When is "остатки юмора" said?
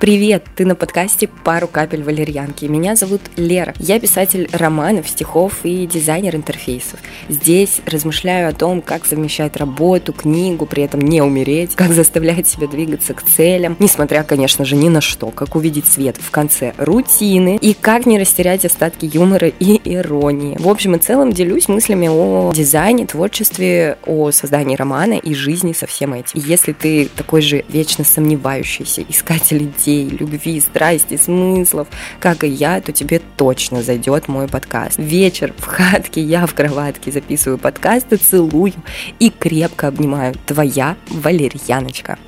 18.64-19.48